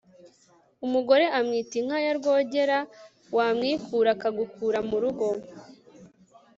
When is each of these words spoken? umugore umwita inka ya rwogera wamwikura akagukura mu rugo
umugore 0.85 1.23
umwita 1.39 1.75
inka 1.81 1.97
ya 2.05 2.13
rwogera 2.19 2.77
wamwikura 3.35 4.09
akagukura 4.15 4.79
mu 4.89 4.97
rugo 5.03 5.27